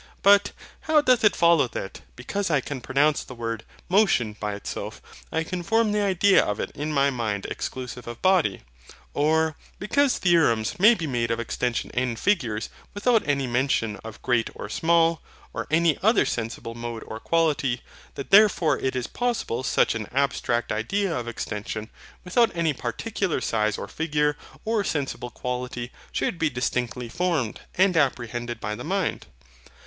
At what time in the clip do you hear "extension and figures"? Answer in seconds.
11.39-12.69